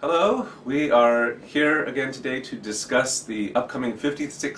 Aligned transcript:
Hello, 0.00 0.46
we 0.64 0.92
are 0.92 1.38
here 1.38 1.82
again 1.82 2.12
today 2.12 2.40
to 2.42 2.54
discuss 2.54 3.20
the 3.24 3.52
upcoming 3.56 3.94
56th 3.94 4.44